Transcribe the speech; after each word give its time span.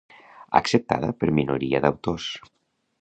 Acceptada 0.59 1.09
per 1.19 1.29
minoria 1.41 1.83
d'autors. 1.85 2.27